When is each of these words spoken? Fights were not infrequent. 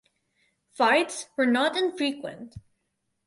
Fights 0.71 1.27
were 1.37 1.45
not 1.45 1.77
infrequent. 1.77 2.55